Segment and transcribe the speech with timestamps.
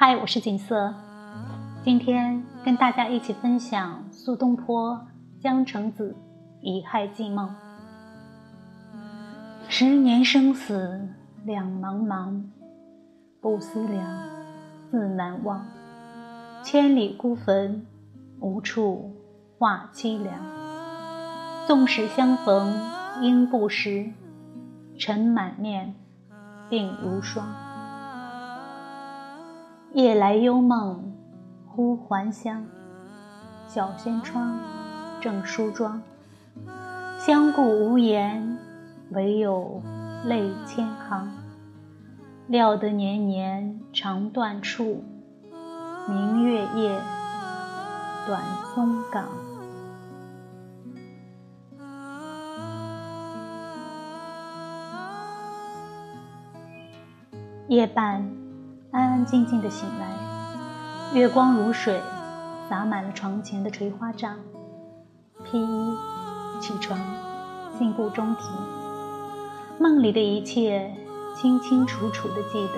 [0.00, 0.94] 嗨，我是锦瑟，
[1.82, 4.94] 今天跟大家一起分享苏东坡
[5.42, 6.12] 《江城子·
[6.60, 7.48] 乙亥寄梦》。
[9.68, 11.08] 十年生死
[11.44, 12.44] 两茫茫，
[13.40, 14.06] 不思量，
[14.88, 15.66] 自难忘。
[16.62, 17.84] 千里孤坟，
[18.38, 19.16] 无处
[19.58, 20.32] 话凄凉。
[21.66, 22.72] 纵使相逢
[23.20, 24.12] 应不识，
[24.96, 25.92] 尘满面，
[26.70, 27.44] 鬓如霜。
[29.98, 31.12] 夜来幽梦
[31.66, 32.64] 忽还乡，
[33.66, 34.56] 小轩窗，
[35.20, 36.00] 正梳妆。
[37.18, 38.58] 相顾无言，
[39.10, 39.82] 唯有
[40.24, 41.28] 泪千行。
[42.46, 45.02] 料得年年肠断处，
[46.08, 47.00] 明月夜，
[48.24, 48.40] 短
[48.72, 49.24] 松冈。
[57.66, 58.30] 夜半，
[58.90, 60.06] 安安静静的醒来，
[61.12, 62.00] 月光如水，
[62.70, 64.36] 洒满了床前的垂花帐。
[65.44, 65.96] 披衣
[66.58, 66.98] 起床，
[67.76, 68.50] 信步中庭，
[69.78, 70.90] 梦里的一切
[71.36, 72.74] 清清楚楚的记得。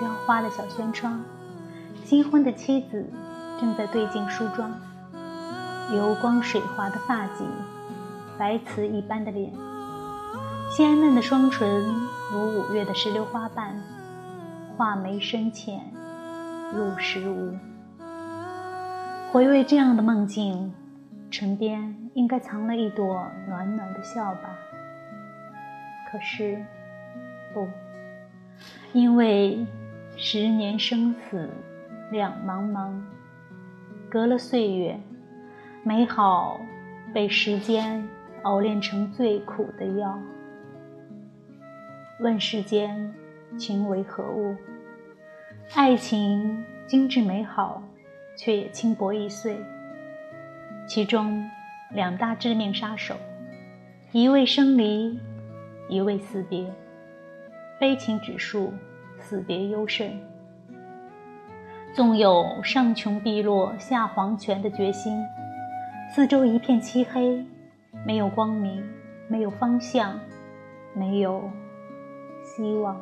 [0.00, 1.20] 雕花的小轩窗，
[2.02, 3.06] 新婚的妻子
[3.60, 4.72] 正在对镜梳妆，
[5.92, 7.44] 油光水滑的发髻，
[8.38, 9.52] 白瓷一般的脸。
[10.70, 11.84] 鲜嫩的双唇
[12.32, 13.78] 如五月的石榴花瓣，
[14.76, 15.80] 画眉深浅，
[16.72, 17.56] 入时无。
[19.30, 20.72] 回味这样的梦境，
[21.30, 24.50] 唇边应该藏了一朵暖暖的笑吧？
[26.10, 26.64] 可是，
[27.52, 27.68] 不，
[28.92, 29.64] 因为
[30.16, 31.48] 十年生死
[32.10, 32.92] 两茫茫，
[34.08, 34.98] 隔了岁月，
[35.84, 36.60] 美好
[37.12, 38.08] 被时间
[38.42, 40.18] 熬炼成最苦的药。
[42.20, 43.12] 问世间
[43.56, 44.54] 情为何物？
[45.74, 47.82] 爱情精致美好，
[48.36, 49.56] 却也轻薄易碎。
[50.86, 51.42] 其中
[51.92, 53.14] 两大致命杀手，
[54.12, 55.18] 一位生离，
[55.88, 56.70] 一位死别。
[57.80, 58.72] 悲情指数，
[59.18, 60.08] 死别优胜。
[61.92, 65.16] 纵有上穷碧落下黄泉的决心，
[66.14, 67.44] 四周一片漆黑，
[68.04, 68.84] 没有光明，
[69.28, 70.18] 没有方向，
[70.92, 71.50] 没有。
[72.42, 73.00] 希望，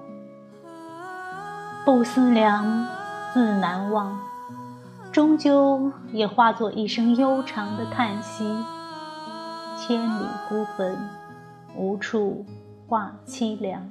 [1.85, 2.87] 不思量，
[3.35, 4.17] 自难忘，
[5.11, 8.45] 终究也化作一声悠长的叹息。
[9.77, 10.97] 千里孤坟，
[11.75, 12.47] 无处
[12.87, 13.91] 话凄凉。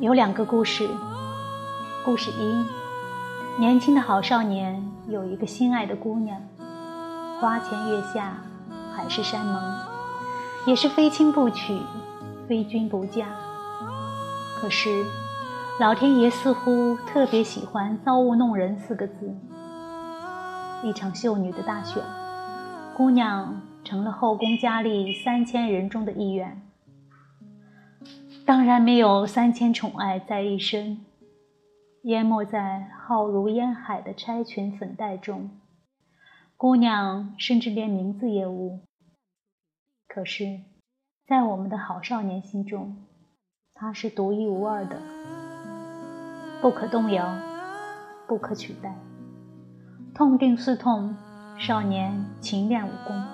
[0.00, 0.88] 有两个故事，
[2.04, 2.83] 故事一。
[3.56, 6.40] 年轻的好少年有一个心爱的姑娘，
[7.40, 8.36] 花前月下，
[8.92, 9.62] 海誓山盟，
[10.66, 11.78] 也是非亲不娶，
[12.48, 13.28] 非君不嫁。
[14.58, 15.04] 可是，
[15.78, 19.32] 老天爷似乎特别喜欢“造物弄人”四个字。
[20.82, 22.02] 一场秀女的大选，
[22.96, 26.60] 姑娘成了后宫佳丽三千人中的一员，
[28.44, 30.98] 当然没有三千宠爱在一身。
[32.04, 35.48] 淹没在浩如烟海的钗裙粉黛中，
[36.54, 38.80] 姑娘甚至连名字也无。
[40.06, 40.60] 可是，
[41.26, 42.98] 在我们的好少年心中，
[43.72, 45.00] 她是独一无二的，
[46.60, 47.26] 不可动摇，
[48.28, 48.94] 不可取代。
[50.14, 51.16] 痛定思痛，
[51.58, 53.24] 少年勤练武功，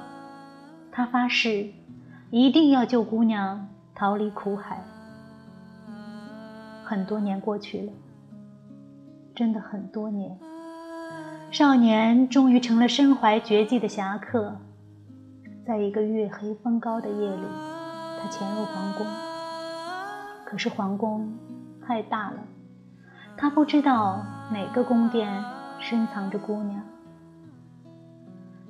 [0.93, 1.73] 他发誓
[2.31, 4.81] 一定要救姑娘逃离苦海。
[6.85, 7.93] 很多年过去了。
[9.41, 10.39] 真的很多年，
[11.51, 14.55] 少年终于成了身怀绝技的侠客。
[15.67, 17.43] 在一个月黑风高的夜里，
[18.21, 19.07] 他潜入皇宫。
[20.45, 21.33] 可是皇宫
[21.81, 22.37] 太大了，
[23.35, 24.23] 他不知道
[24.53, 25.43] 哪个宫殿
[25.79, 26.83] 深藏着姑娘。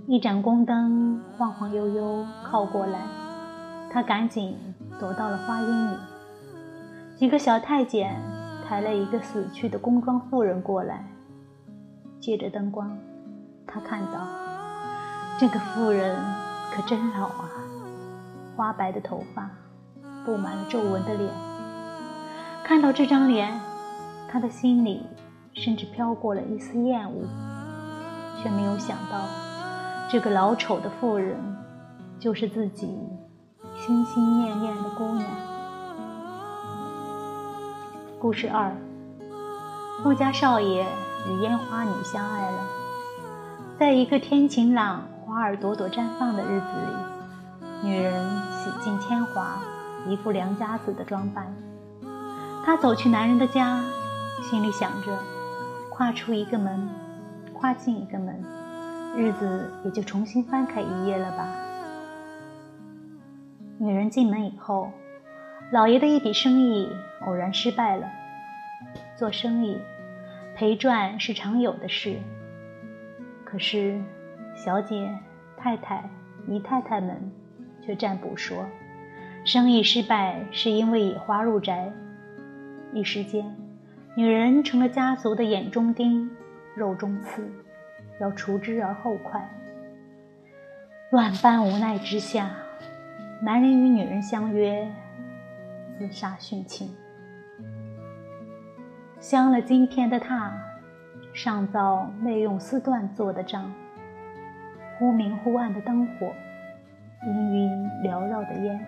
[0.07, 3.01] 一盏宫灯晃晃悠悠靠过来，
[3.91, 4.57] 他赶紧
[5.01, 5.97] 躲到了花荫里。
[7.17, 8.40] 几个小太监。
[8.71, 11.05] 抬了一个死去的工装妇人过来，
[12.21, 12.97] 借着灯光，
[13.67, 14.21] 他看到
[15.41, 16.17] 这个妇人
[16.73, 17.51] 可真老啊，
[18.55, 19.51] 花白的头发，
[20.25, 21.29] 布满了皱纹的脸。
[22.63, 23.61] 看到这张脸，
[24.31, 25.05] 他的心里
[25.53, 27.27] 甚至飘过了一丝厌恶，
[28.41, 29.19] 却没有想到，
[30.09, 31.37] 这个老丑的妇人
[32.21, 32.87] 就是自己
[33.75, 35.50] 心心念念的姑娘。
[38.21, 38.71] 故事二：
[40.03, 40.85] 富家少爷
[41.27, 42.59] 与烟花女相爱了。
[43.79, 46.67] 在一个天晴朗、花儿朵朵绽放的日子
[47.83, 48.13] 里，女人
[48.53, 49.59] 洗尽铅华，
[50.07, 51.51] 一副良家子的装扮。
[52.63, 53.83] 她走去男人的家，
[54.43, 55.17] 心里想着：
[55.89, 56.91] 跨出一个门，
[57.55, 58.39] 跨进一个门，
[59.17, 61.49] 日子也就重新翻开一页了吧。
[63.79, 64.91] 女人进门以后，
[65.73, 66.89] 老爷的一笔生意
[67.21, 68.11] 偶然失败了。
[69.15, 69.79] 做生意，
[70.57, 72.17] 赔赚是常有的事。
[73.45, 74.01] 可是，
[74.57, 75.17] 小姐、
[75.57, 76.03] 太太、
[76.49, 77.31] 姨太太们
[77.81, 78.67] 却占卜说，
[79.45, 81.93] 生意失败是因为野花入宅。
[82.93, 83.55] 一时间，
[84.17, 86.29] 女人成了家族的眼中钉、
[86.75, 87.49] 肉中刺，
[88.21, 89.49] 要除之而后快。
[91.13, 92.51] 万般无奈之下，
[93.43, 94.91] 男人与女人相约
[96.01, 96.97] 自杀殉情。
[99.21, 100.51] 镶了金片的榻。
[101.33, 103.73] 上造内用丝缎做的帐，
[104.99, 106.27] 忽明忽暗的灯火，
[107.23, 108.85] 氤氲缭绕的烟。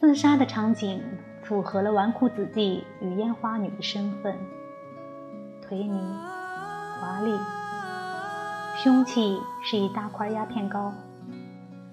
[0.00, 1.02] 自杀的场景
[1.42, 4.34] 符合了纨绔子弟与烟花女的身份，
[5.68, 6.00] 颓靡、
[6.98, 7.36] 华丽。
[8.82, 10.90] 凶器是一大块鸦片膏，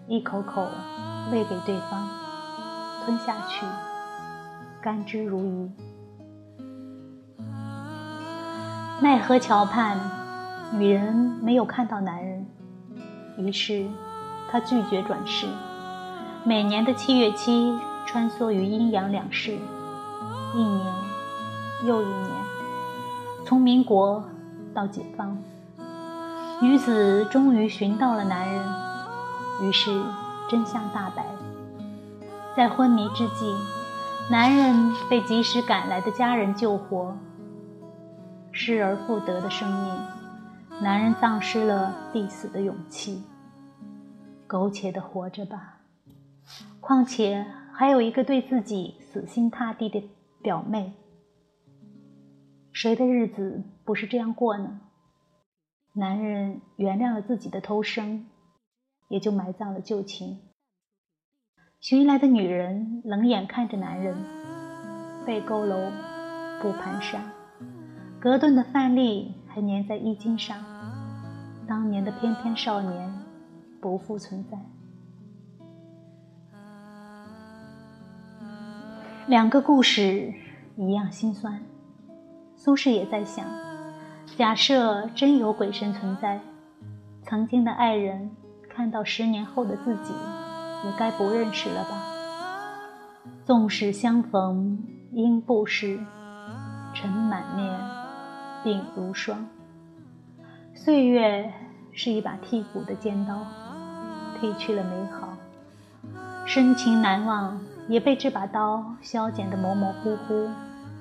[0.07, 0.66] 一口口
[1.33, 2.07] 喂给对方，
[3.03, 3.65] 吞下去，
[4.81, 5.69] 甘之如饴。
[9.01, 10.00] 奈何桥畔，
[10.74, 12.45] 女人没有看到男人，
[13.38, 13.88] 于是
[14.51, 15.48] 她拒绝转世。
[16.44, 17.75] 每年的七月七，
[18.06, 19.57] 穿梭于阴阳两世，
[20.54, 20.94] 一年
[21.83, 22.30] 又一年，
[23.45, 24.24] 从民国
[24.74, 25.36] 到解放，
[26.62, 28.63] 女子终于寻到了男人，
[29.63, 30.04] 于是
[30.47, 31.25] 真相大白。
[32.56, 33.56] 在昏迷之际，
[34.30, 37.18] 男人被及时赶来的家人救活。
[38.51, 43.24] 失而复得的生命，男人丧失了必死的勇气，
[44.45, 45.80] 苟且的活着吧。
[46.81, 50.04] 况且还有一个对自己死心塌地的
[50.42, 50.92] 表妹，
[52.74, 54.81] 谁的日子不是这样过呢？
[55.94, 58.27] 男人原谅了自己的偷生，
[59.07, 60.42] 也就埋葬了旧情。
[61.81, 64.16] 寻来的女人冷眼看着男人，
[65.25, 65.89] 背佝偻，
[66.62, 67.18] 不蹒跚。
[68.19, 70.63] 隔顿的饭粒还粘在衣襟上，
[71.68, 73.12] 当年的翩翩少年
[73.81, 74.60] 不复存在。
[79.25, 80.31] 两个故事
[80.75, 81.60] 一样心酸。
[82.56, 83.44] 苏轼也在想：
[84.38, 86.39] 假设真有鬼神存在，
[87.24, 88.30] 曾经的爱人
[88.69, 90.13] 看到十年后的自己，
[90.86, 92.04] 也该不认识了吧？
[93.45, 96.00] 纵使相逢应不识，
[96.94, 97.80] 尘满面。
[98.63, 99.48] 鬓如霜，
[100.75, 101.51] 岁月
[101.94, 103.44] 是一把剔骨的尖刀，
[104.39, 105.30] 剔去了美好，
[106.45, 110.48] 深情难忘也被这把刀削减得模模糊糊，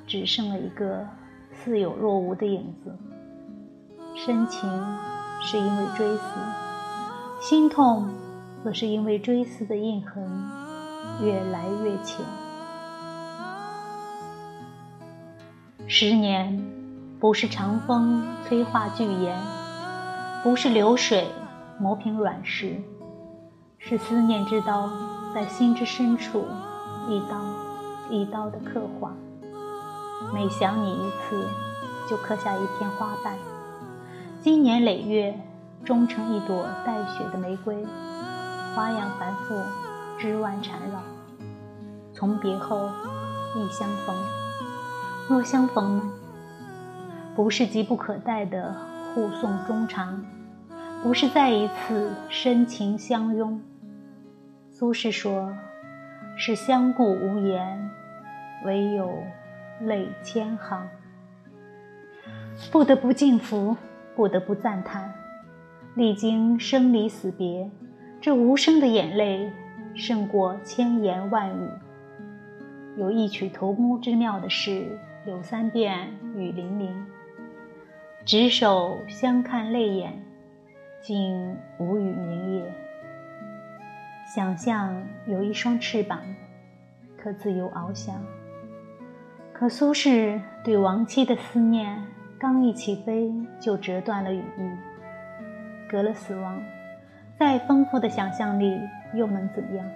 [0.06, 1.06] 只剩了一个
[1.52, 2.96] 似有若无的影子。
[4.16, 4.70] 深情
[5.42, 6.22] 是因为追思，
[7.42, 8.08] 心痛
[8.64, 10.22] 则是因为追思的印痕
[11.22, 12.24] 越来越浅。
[15.86, 16.68] 十年。
[17.20, 19.38] 不是长风催化巨岩，
[20.42, 21.26] 不是流水
[21.78, 22.80] 磨平软石，
[23.76, 24.90] 是思念之刀
[25.34, 26.46] 在心之深处
[27.10, 27.36] 一刀
[28.08, 29.12] 一刀的刻画。
[30.32, 31.46] 每想你一次，
[32.08, 33.34] 就刻下一片花瓣，
[34.40, 35.38] 经年累月，
[35.84, 37.86] 终成一朵带血的玫瑰，
[38.74, 39.60] 花样繁复，
[40.18, 41.02] 枝蔓缠绕。
[42.12, 42.88] 从别后
[43.56, 44.14] 亦相逢，
[45.28, 46.00] 若相逢？
[47.34, 48.74] 不是急不可待的
[49.14, 50.24] 互送衷肠，
[51.02, 53.60] 不是再一次深情相拥。
[54.68, 55.54] 苏轼说
[56.36, 57.90] ：“是相顾无言，
[58.64, 59.10] 唯有
[59.80, 60.88] 泪千行。”
[62.70, 63.76] 不得不敬服，
[64.14, 65.14] 不得不赞叹。
[65.94, 67.70] 历经生离死别，
[68.20, 69.50] 这无声的眼泪
[69.94, 71.68] 胜过千言万语。
[72.98, 77.06] 有异曲同工之妙的是，柳三变雨霖铃。
[78.26, 80.22] 执手相看泪眼，
[81.00, 82.72] 竟无语明也。
[84.34, 86.20] 想象有一双翅膀，
[87.16, 88.22] 可自由翱翔。
[89.50, 92.04] 可苏轼对亡妻的思念，
[92.38, 94.70] 刚一起飞就折断了羽翼。
[95.88, 96.62] 隔了死亡，
[97.40, 98.78] 再丰富的想象力
[99.14, 99.86] 又能怎样？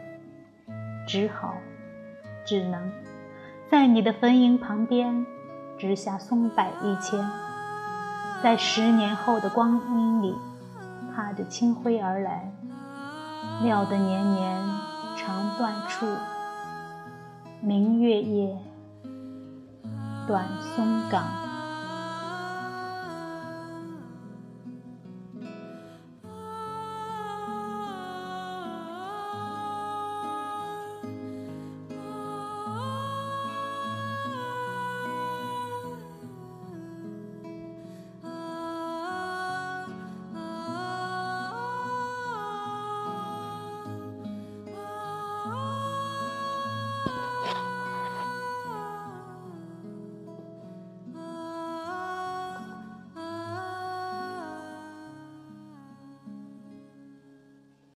[1.06, 1.56] 只好，
[2.42, 2.90] 只能，
[3.70, 5.26] 在你的坟茔旁边，
[5.76, 7.20] 植下松柏一千。
[8.42, 10.34] 在十年后的光阴里，
[11.14, 12.50] 踏着清辉而来，
[13.62, 14.62] 料得年年
[15.14, 16.06] 长断处，
[17.60, 18.56] 明月夜，
[20.26, 21.43] 短松岗。